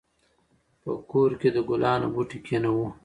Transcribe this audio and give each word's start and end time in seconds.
په 0.81 0.91
کور 1.11 1.31
کې 1.39 1.49
د 1.55 1.57
ګلانو 1.69 2.07
بوټي 2.13 2.39
کېنوو. 2.45 2.87